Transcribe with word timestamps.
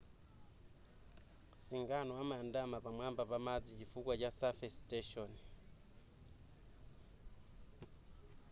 singano 1.65 2.13
amayandama 2.23 2.77
pamwamba 2.85 3.21
pa 3.31 3.37
madzi 3.45 3.71
chifukwa 3.79 4.13
cha 4.21 4.29
surface 4.39 4.79
tension 4.91 5.31